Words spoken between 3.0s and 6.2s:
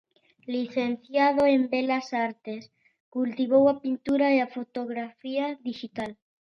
cultivou a pintura e a fotografía dixital.